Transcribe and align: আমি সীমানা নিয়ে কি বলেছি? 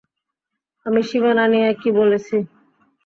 আমি 0.85 1.01
সীমানা 1.09 1.45
নিয়ে 1.53 1.69
কি 1.81 1.89
বলেছি? 1.99 2.35